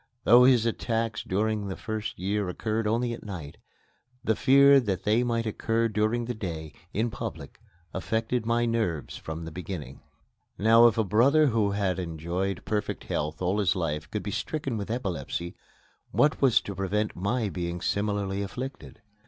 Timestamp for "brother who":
11.03-11.69